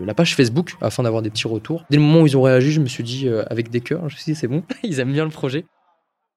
la 0.08 0.14
page 0.16 0.36
Facebook 0.36 0.76
afin 0.82 1.04
d'avoir 1.04 1.22
des 1.22 1.30
petits 1.30 1.48
retours. 1.48 1.86
Dès 1.90 1.98
le 1.98 2.04
moment 2.04 2.22
où 2.22 2.28
ils 2.28 2.36
ont 2.36 2.42
réagi, 2.42 2.72
je 2.72 2.82
me 2.82 2.88
suis 2.88 3.04
dit 3.04 3.30
avec 3.50 3.70
des 3.70 3.82
cœurs, 3.82 4.00
je 4.10 4.16
me 4.16 4.20
suis 4.20 4.34
dit 4.34 4.40
c'est 4.40 4.48
bon, 4.48 4.64
ils 4.84 5.00
aiment 5.00 5.14
bien 5.14 5.26
le 5.26 5.32
projet. 5.32 5.66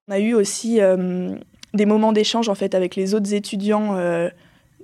On 0.08 0.12
a 0.12 0.18
eu 0.18 0.34
aussi 0.34 0.80
des 1.74 1.86
moments 1.86 2.12
d'échange 2.12 2.48
en 2.48 2.54
fait 2.54 2.74
avec 2.74 2.96
les 2.96 3.14
autres 3.14 3.32
étudiants 3.34 3.96
euh, 3.96 4.28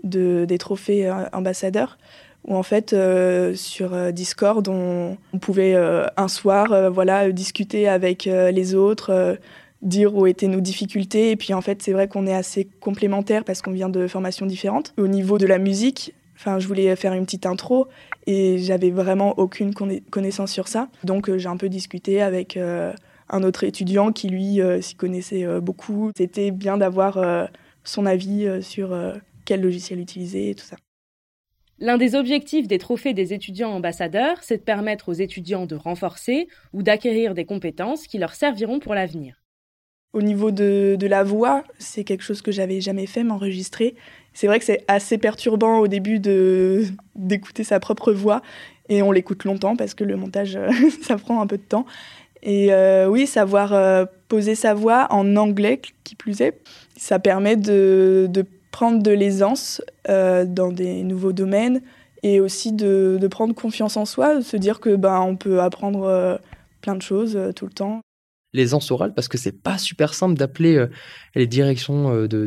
de, 0.05 0.45
des 0.45 0.59
trophées 0.59 1.09
euh, 1.09 1.25
ambassadeurs 1.33 1.99
où 2.45 2.55
en 2.55 2.63
fait 2.63 2.93
euh, 2.93 3.55
sur 3.55 4.13
Discord 4.13 4.67
on, 4.69 5.17
pouvait 5.41 5.75
un 6.17 6.29
soir 6.29 6.91
voilà 6.93 7.31
discuter 7.33 7.89
avec 7.89 8.25
les 8.25 8.75
autres 8.75 9.37
dire 9.83 10.15
où 10.15 10.27
étaient 10.27 10.47
nos 10.47 10.61
difficultés 10.61 11.33
et 11.33 11.37
puis 11.37 11.55
en 11.55 11.61
fait 11.61 11.83
c'est 11.83 11.93
vrai 11.93 12.09
qu'on 12.09 12.27
est 12.27 12.35
assez 12.35 12.69
complémentaires 12.81 13.45
parce 13.45 13.63
qu'on 13.63 13.73
vient 13.73 13.89
de 13.89 14.07
formations 14.07 14.47
différentes 14.47 14.95
au 14.97 15.09
niveau 15.09 15.39
de 15.39 15.47
la 15.47 15.59
musique 15.59 16.15
je 16.37 16.67
voulais 16.67 16.95
faire 16.95 17.13
une 17.13 17.25
petite 17.25 17.47
intro 17.47 17.89
et 18.27 18.59
j'avais 18.59 18.91
vraiment 18.91 19.39
aucune 19.39 19.73
connaissance 19.75 20.53
sur 20.53 20.69
ça. 20.69 20.89
Donc, 21.05 21.35
j'ai 21.37 21.49
un 21.49 21.57
peu 21.57 21.69
discuté 21.69 22.23
avec 22.23 22.59
un 23.29 23.43
autre 23.43 23.65
étudiant 23.65 24.13
qui, 24.13 24.29
lui, 24.29 24.61
euh, 24.61 24.81
s'y 24.81 24.95
connaissait 24.95 25.45
euh, 25.45 25.61
beaucoup. 25.61 26.11
C'était 26.17 26.51
bien 26.51 26.79
d'avoir 26.79 27.19
euh, 27.19 27.47
son 27.85 28.07
avis 28.07 28.49
sur 28.63 28.97
quel 29.45 29.61
logiciel 29.61 30.01
utiliser 30.01 30.51
et 30.51 30.55
tout 30.55 30.65
ça. 30.65 30.77
L'un 31.79 31.99
des 31.99 32.15
objectifs 32.15 32.67
des 32.67 32.79
trophées 32.79 33.15
des 33.15 33.33
étudiants 33.33 33.71
ambassadeurs, 33.71 34.39
c'est 34.43 34.57
de 34.57 34.63
permettre 34.63 35.09
aux 35.09 35.13
étudiants 35.13 35.67
de 35.67 35.77
renforcer 35.77 36.49
ou 36.73 36.83
d'acquérir 36.83 37.35
des 37.35 37.45
compétences 37.45 38.07
qui 38.07 38.19
leur 38.19 38.35
serviront 38.35 38.81
pour 38.81 38.95
l'avenir. 38.95 39.43
Au 40.13 40.23
niveau 40.23 40.51
de, 40.51 40.97
de 40.99 41.07
la 41.07 41.23
voix, 41.23 41.63
c'est 41.79 42.03
quelque 42.03 42.25
chose 42.25 42.43
que 42.43 42.51
j'avais 42.51 42.81
jamais 42.81 43.07
fait, 43.07 43.23
m'enregistrer. 43.23 43.95
C'est 44.37 44.49
vrai 44.49 44.59
que 44.59 44.67
c'est 44.67 44.85
assez 44.87 45.17
perturbant 45.17 45.79
au 45.79 45.89
début 45.89 46.19
d'écouter 46.19 47.65
sa 47.65 47.81
propre 47.81 48.13
voix 48.13 48.43
et 48.91 49.01
on 49.01 49.11
l'écoute 49.11 49.45
longtemps 49.45 49.77
parce 49.77 49.95
que 49.95 50.05
le 50.05 50.15
montage, 50.17 50.59
ça 51.03 51.17
prend 51.17 51.41
un 51.41 51.47
peu 51.47 51.57
de 51.57 51.63
temps. 51.63 51.87
Et 52.43 52.71
euh, 52.71 53.09
oui, 53.09 53.27
savoir 53.27 53.73
euh, 53.73 54.05
poser 54.29 54.55
sa 54.55 54.75
voix 54.75 55.07
en 55.09 55.37
anglais, 55.37 55.81
qui 56.05 56.15
plus 56.15 56.43
est, 56.43 56.61
ça 56.99 57.19
permet 57.19 57.57
de, 57.57 58.27
de 58.29 58.45
prendre 58.73 59.03
de 59.03 59.11
l'aisance 59.11 59.81
euh, 60.11 60.45
dans 60.45 60.71
des 60.71 61.03
nouveaux 61.03 61.33
domaines 61.33 61.81
et 62.23 62.39
aussi 62.39 62.73
de, 62.73 63.17
de, 63.19 63.29
prendre 63.29 63.55
confiance 63.55 63.97
en 63.97 64.05
soi, 64.05 64.37
de 64.37 64.41
se 64.43 64.59
dire 64.59 64.81
que 64.81 64.97
ben, 64.97 65.19
on 65.19 65.37
peut 65.37 65.63
apprendre 65.63 66.39
plein 66.83 66.95
de 66.95 67.01
choses 67.01 67.41
tout 67.57 67.65
le 67.65 67.73
temps 67.73 68.03
l'aisance 68.57 68.91
orale 68.91 69.15
parce 69.15 69.29
que 69.29 69.39
c'est 69.39 69.53
pas 69.53 69.79
super 69.79 70.15
simple 70.15 70.35
d'appeler 70.35 70.77
euh, 70.77 70.89
les 71.35 71.47
directions 71.47 72.13
euh, 72.13 72.27
de, 72.27 72.47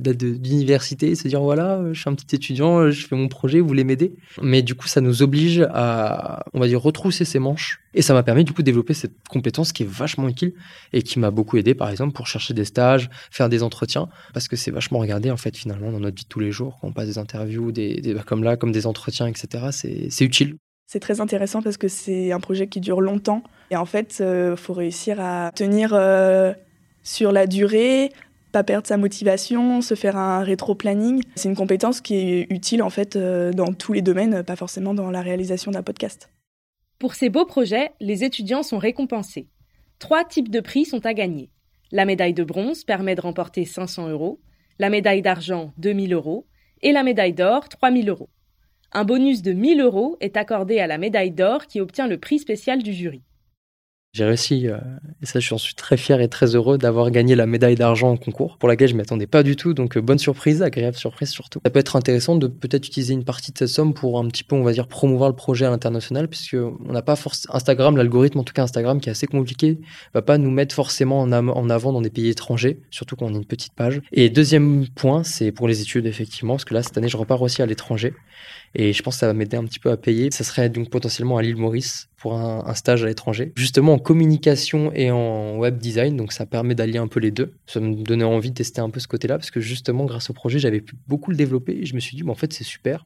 d'université 0.00 1.10
et 1.10 1.14
se 1.14 1.28
dire 1.28 1.40
voilà, 1.40 1.76
euh, 1.76 1.94
je 1.94 2.00
suis 2.00 2.10
un 2.10 2.14
petit 2.14 2.34
étudiant, 2.34 2.90
je 2.90 3.06
fais 3.06 3.16
mon 3.16 3.28
projet, 3.28 3.60
vous 3.60 3.68
voulez 3.68 3.84
m'aider 3.84 4.14
Mais 4.42 4.62
du 4.62 4.74
coup, 4.74 4.88
ça 4.88 5.00
nous 5.00 5.22
oblige 5.22 5.66
à, 5.72 6.44
on 6.54 6.60
va 6.60 6.66
dire, 6.66 6.80
retrousser 6.80 7.24
ses 7.24 7.38
manches. 7.38 7.80
Et 7.94 8.02
ça 8.02 8.14
m'a 8.14 8.22
permis 8.22 8.44
du 8.44 8.52
coup 8.52 8.62
de 8.62 8.66
développer 8.66 8.94
cette 8.94 9.14
compétence 9.28 9.72
qui 9.72 9.82
est 9.82 9.88
vachement 9.88 10.28
utile 10.28 10.54
et 10.92 11.02
qui 11.02 11.18
m'a 11.18 11.30
beaucoup 11.30 11.56
aidé, 11.56 11.74
par 11.74 11.90
exemple, 11.90 12.12
pour 12.12 12.26
chercher 12.26 12.54
des 12.54 12.64
stages, 12.64 13.10
faire 13.30 13.48
des 13.48 13.62
entretiens, 13.62 14.08
parce 14.32 14.48
que 14.48 14.56
c'est 14.56 14.70
vachement 14.70 15.00
regardé 15.00 15.30
en 15.30 15.36
fait 15.36 15.56
finalement 15.56 15.90
dans 15.90 16.00
notre 16.00 16.16
vie 16.16 16.24
de 16.24 16.28
tous 16.28 16.40
les 16.40 16.52
jours, 16.52 16.78
quand 16.80 16.88
on 16.88 16.92
passe 16.92 17.08
des 17.08 17.18
interviews, 17.18 17.72
des, 17.72 18.00
des 18.00 18.14
comme 18.26 18.44
là, 18.44 18.56
comme 18.56 18.72
des 18.72 18.86
entretiens, 18.86 19.26
etc. 19.26 19.68
C'est 19.72 20.24
utile. 20.24 20.56
C'est 20.92 20.98
très 20.98 21.20
intéressant 21.20 21.62
parce 21.62 21.76
que 21.76 21.86
c'est 21.86 22.32
un 22.32 22.40
projet 22.40 22.66
qui 22.66 22.80
dure 22.80 23.00
longtemps. 23.00 23.44
Et 23.70 23.76
en 23.76 23.84
fait, 23.84 24.16
il 24.18 24.24
euh, 24.24 24.56
faut 24.56 24.72
réussir 24.72 25.20
à 25.20 25.52
tenir 25.54 25.94
euh, 25.94 26.52
sur 27.04 27.30
la 27.30 27.46
durée, 27.46 28.10
pas 28.50 28.64
perdre 28.64 28.88
sa 28.88 28.96
motivation, 28.96 29.82
se 29.82 29.94
faire 29.94 30.16
un 30.16 30.42
rétro-planning. 30.42 31.22
C'est 31.36 31.48
une 31.48 31.54
compétence 31.54 32.00
qui 32.00 32.16
est 32.16 32.46
utile 32.50 32.82
en 32.82 32.90
fait 32.90 33.14
euh, 33.14 33.52
dans 33.52 33.72
tous 33.72 33.92
les 33.92 34.02
domaines, 34.02 34.42
pas 34.42 34.56
forcément 34.56 34.92
dans 34.92 35.12
la 35.12 35.22
réalisation 35.22 35.70
d'un 35.70 35.84
podcast. 35.84 36.28
Pour 36.98 37.14
ces 37.14 37.28
beaux 37.28 37.46
projets, 37.46 37.92
les 38.00 38.24
étudiants 38.24 38.64
sont 38.64 38.78
récompensés. 38.78 39.46
Trois 40.00 40.24
types 40.24 40.50
de 40.50 40.58
prix 40.58 40.86
sont 40.86 41.06
à 41.06 41.14
gagner. 41.14 41.52
La 41.92 42.04
médaille 42.04 42.34
de 42.34 42.42
bronze 42.42 42.82
permet 42.82 43.14
de 43.14 43.20
remporter 43.20 43.64
500 43.64 44.08
euros, 44.08 44.40
la 44.80 44.90
médaille 44.90 45.22
d'argent 45.22 45.72
2000 45.78 46.14
euros 46.14 46.48
et 46.82 46.90
la 46.90 47.04
médaille 47.04 47.32
d'or 47.32 47.68
3000 47.68 48.08
euros. 48.08 48.28
Un 48.92 49.04
bonus 49.04 49.42
de 49.42 49.52
1000 49.52 49.80
euros 49.80 50.16
est 50.20 50.36
accordé 50.36 50.80
à 50.80 50.88
la 50.88 50.98
médaille 50.98 51.30
d'or 51.30 51.68
qui 51.68 51.80
obtient 51.80 52.08
le 52.08 52.18
prix 52.18 52.40
spécial 52.40 52.82
du 52.82 52.92
jury. 52.92 53.22
J'ai 54.12 54.24
réussi, 54.24 54.66
euh, 54.66 54.76
et 55.22 55.26
ça, 55.26 55.38
j'en 55.38 55.56
suis 55.56 55.76
très 55.76 55.96
fier 55.96 56.20
et 56.20 56.26
très 56.26 56.56
heureux 56.56 56.78
d'avoir 56.78 57.12
gagné 57.12 57.36
la 57.36 57.46
médaille 57.46 57.76
d'argent 57.76 58.10
en 58.10 58.16
concours, 58.16 58.58
pour 58.58 58.68
laquelle 58.68 58.88
je 58.88 58.94
ne 58.94 58.98
m'attendais 58.98 59.28
pas 59.28 59.44
du 59.44 59.54
tout. 59.54 59.72
Donc, 59.72 59.96
euh, 59.96 60.00
bonne 60.00 60.18
surprise, 60.18 60.62
agréable 60.62 60.96
surprise 60.96 61.28
surtout. 61.28 61.60
Ça 61.64 61.70
peut 61.70 61.78
être 61.78 61.94
intéressant 61.94 62.34
de 62.34 62.48
peut-être 62.48 62.88
utiliser 62.88 63.14
une 63.14 63.22
partie 63.22 63.52
de 63.52 63.58
cette 63.58 63.68
somme 63.68 63.94
pour 63.94 64.18
un 64.18 64.26
petit 64.26 64.42
peu, 64.42 64.56
on 64.56 64.64
va 64.64 64.72
dire, 64.72 64.88
promouvoir 64.88 65.30
le 65.30 65.36
projet 65.36 65.66
à 65.66 65.70
l'international, 65.70 66.26
puisque 66.26 66.56
on 66.56 66.92
n'a 66.92 67.02
pas 67.02 67.14
Instagram, 67.50 67.96
l'algorithme, 67.96 68.40
en 68.40 68.42
tout 68.42 68.52
cas 68.52 68.64
Instagram, 68.64 69.00
qui 69.00 69.08
est 69.08 69.12
assez 69.12 69.28
compliqué, 69.28 69.78
va 70.12 70.22
pas 70.22 70.38
nous 70.38 70.50
mettre 70.50 70.74
forcément 70.74 71.20
en, 71.20 71.30
en 71.30 71.70
avant 71.70 71.92
dans 71.92 72.00
des 72.00 72.10
pays 72.10 72.30
étrangers, 72.30 72.80
surtout 72.90 73.14
quand 73.14 73.26
on 73.26 73.34
a 73.34 73.38
une 73.38 73.44
petite 73.44 73.74
page. 73.74 74.02
Et 74.10 74.28
deuxième 74.28 74.88
point, 74.88 75.22
c'est 75.22 75.52
pour 75.52 75.68
les 75.68 75.82
études, 75.82 76.06
effectivement, 76.06 76.54
parce 76.54 76.64
que 76.64 76.74
là, 76.74 76.82
cette 76.82 76.98
année, 76.98 77.08
je 77.08 77.16
repars 77.16 77.40
aussi 77.42 77.62
à 77.62 77.66
l'étranger. 77.66 78.12
Et 78.74 78.92
je 78.92 79.02
pense 79.02 79.16
que 79.16 79.20
ça 79.20 79.26
va 79.26 79.34
m'aider 79.34 79.56
un 79.56 79.64
petit 79.64 79.78
peu 79.80 79.90
à 79.90 79.96
payer. 79.96 80.30
Ça 80.30 80.44
serait 80.44 80.68
donc 80.68 80.90
potentiellement 80.90 81.36
à 81.36 81.42
l'île 81.42 81.56
Maurice 81.56 82.08
pour 82.16 82.34
un, 82.34 82.74
stage 82.74 83.02
à 83.02 83.06
l'étranger, 83.06 83.52
justement 83.56 83.94
en 83.94 83.98
communication 83.98 84.92
et 84.94 85.10
en 85.10 85.56
web 85.56 85.78
design. 85.78 86.16
Donc 86.16 86.32
ça 86.32 86.46
permet 86.46 86.74
d'allier 86.74 86.98
un 86.98 87.08
peu 87.08 87.18
les 87.18 87.30
deux. 87.30 87.54
Ça 87.66 87.80
me 87.80 87.94
donnait 87.94 88.24
envie 88.24 88.50
de 88.50 88.56
tester 88.56 88.80
un 88.80 88.90
peu 88.90 89.00
ce 89.00 89.08
côté-là 89.08 89.38
parce 89.38 89.50
que 89.50 89.60
justement, 89.60 90.04
grâce 90.04 90.30
au 90.30 90.32
projet, 90.32 90.58
j'avais 90.58 90.80
pu 90.80 90.94
beaucoup 91.08 91.30
le 91.30 91.36
développer 91.36 91.72
et 91.72 91.86
je 91.86 91.94
me 91.94 92.00
suis 92.00 92.16
dit, 92.16 92.22
en 92.28 92.34
fait, 92.34 92.52
c'est 92.52 92.64
super. 92.64 93.04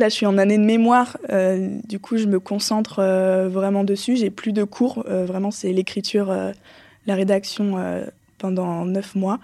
Là, 0.00 0.08
je 0.08 0.14
suis 0.14 0.26
en 0.26 0.38
année 0.38 0.58
de 0.58 0.62
mémoire, 0.62 1.18
euh, 1.30 1.80
du 1.88 1.98
coup, 1.98 2.18
je 2.18 2.26
me 2.26 2.38
concentre 2.38 3.00
euh, 3.00 3.48
vraiment 3.48 3.82
dessus. 3.82 4.16
J'ai 4.16 4.30
plus 4.30 4.52
de 4.52 4.62
cours, 4.62 5.04
euh, 5.08 5.24
vraiment, 5.24 5.50
c'est 5.50 5.72
l'écriture, 5.72 6.32
la 7.06 7.14
rédaction 7.14 8.04
pendant 8.38 8.84
neuf 8.84 9.16
mois. 9.16 9.40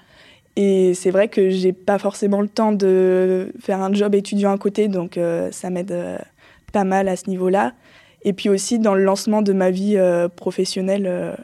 Et 0.56 0.94
c'est 0.94 1.10
vrai 1.10 1.28
que 1.28 1.50
j'ai 1.50 1.72
pas 1.72 1.98
forcément 1.98 2.40
le 2.40 2.48
temps 2.48 2.72
de 2.72 3.52
faire 3.60 3.80
un 3.80 3.92
job 3.92 4.14
étudiant 4.14 4.52
à 4.52 4.58
côté, 4.58 4.88
donc 4.88 5.18
euh, 5.18 5.50
ça 5.50 5.68
m'aide 5.68 5.92
euh, 5.92 6.18
pas 6.72 6.84
mal 6.84 7.08
à 7.08 7.16
ce 7.16 7.28
niveau-là. 7.28 7.72
Et 8.22 8.32
puis 8.32 8.48
aussi 8.48 8.78
dans 8.78 8.94
le 8.94 9.02
lancement 9.02 9.42
de 9.42 9.52
ma 9.52 9.70
vie 9.70 9.96
euh, 9.96 10.28
professionnelle 10.28 11.36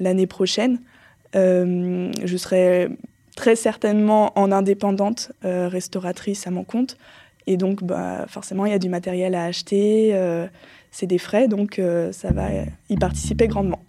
l'année 0.00 0.26
prochaine, 0.26 0.80
je 1.34 2.36
serai 2.36 2.88
très 3.36 3.54
certainement 3.54 4.32
en 4.36 4.50
indépendante, 4.50 5.30
restauratrice 5.42 6.46
à 6.46 6.50
mon 6.50 6.64
compte. 6.64 6.96
Et 7.46 7.56
donc, 7.56 7.84
bah, 7.84 8.26
forcément, 8.28 8.66
il 8.66 8.72
y 8.72 8.74
a 8.74 8.78
du 8.78 8.88
matériel 8.88 9.34
à 9.34 9.44
acheter, 9.44 10.18
c'est 10.90 11.06
des 11.06 11.18
frais, 11.18 11.48
donc 11.48 11.80
ça 12.12 12.32
va 12.32 12.48
y 12.88 12.96
participer 12.96 13.46
grandement. 13.46 13.80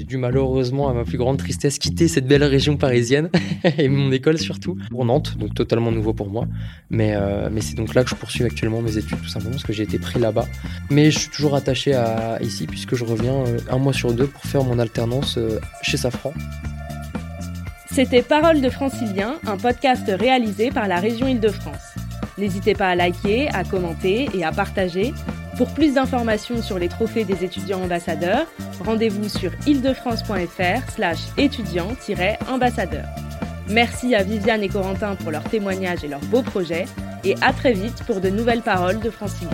J'ai 0.00 0.06
dû 0.06 0.16
malheureusement, 0.16 0.88
à 0.88 0.94
ma 0.94 1.04
plus 1.04 1.18
grande 1.18 1.36
tristesse, 1.36 1.78
quitter 1.78 2.08
cette 2.08 2.26
belle 2.26 2.42
région 2.42 2.78
parisienne 2.78 3.28
et 3.76 3.86
mon 3.90 4.10
école 4.12 4.38
surtout 4.38 4.78
pour 4.90 5.04
Nantes, 5.04 5.36
donc 5.36 5.52
totalement 5.52 5.92
nouveau 5.92 6.14
pour 6.14 6.30
moi. 6.30 6.46
Mais, 6.88 7.12
euh, 7.14 7.50
mais 7.52 7.60
c'est 7.60 7.74
donc 7.74 7.92
là 7.92 8.02
que 8.02 8.08
je 8.08 8.14
poursuis 8.14 8.44
actuellement 8.44 8.80
mes 8.80 8.96
études 8.96 9.20
tout 9.20 9.28
simplement 9.28 9.50
parce 9.50 9.64
que 9.64 9.74
j'ai 9.74 9.82
été 9.82 9.98
pris 9.98 10.18
là-bas. 10.18 10.46
Mais 10.88 11.10
je 11.10 11.18
suis 11.18 11.28
toujours 11.28 11.54
attaché 11.54 11.92
à 11.92 12.38
ici 12.40 12.66
puisque 12.66 12.94
je 12.94 13.04
reviens 13.04 13.44
euh, 13.44 13.58
un 13.70 13.76
mois 13.76 13.92
sur 13.92 14.14
deux 14.14 14.26
pour 14.26 14.42
faire 14.44 14.64
mon 14.64 14.78
alternance 14.78 15.36
euh, 15.36 15.60
chez 15.82 15.98
Safran. 15.98 16.32
C'était 17.92 18.22
Parole 18.22 18.62
de 18.62 18.70
Francilien, 18.70 19.34
un 19.46 19.58
podcast 19.58 20.10
réalisé 20.18 20.70
par 20.70 20.88
la 20.88 20.98
région 20.98 21.28
Île-de-France. 21.28 21.94
N'hésitez 22.38 22.72
pas 22.72 22.88
à 22.88 22.94
liker, 22.94 23.50
à 23.52 23.64
commenter 23.64 24.30
et 24.32 24.44
à 24.44 24.50
partager 24.50 25.12
pour 25.60 25.74
plus 25.74 25.92
d'informations 25.92 26.62
sur 26.62 26.78
les 26.78 26.88
trophées 26.88 27.24
des 27.24 27.44
étudiants 27.44 27.82
ambassadeurs, 27.82 28.46
rendez-vous 28.82 29.28
sur 29.28 29.52
île-de-france.fr 29.66 30.90
slash 30.90 31.18
étudiants-ambassadeurs. 31.36 33.04
Merci 33.68 34.14
à 34.14 34.22
Viviane 34.22 34.62
et 34.62 34.70
Corentin 34.70 35.16
pour 35.16 35.30
leurs 35.30 35.44
témoignages 35.44 36.02
et 36.02 36.08
leurs 36.08 36.24
beaux 36.24 36.40
projets 36.40 36.86
et 37.24 37.34
à 37.42 37.52
très 37.52 37.74
vite 37.74 38.02
pour 38.06 38.22
de 38.22 38.30
nouvelles 38.30 38.62
paroles 38.62 39.00
de 39.00 39.10
Francilien. 39.10 39.50